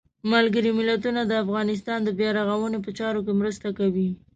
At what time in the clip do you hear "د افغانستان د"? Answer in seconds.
1.25-2.09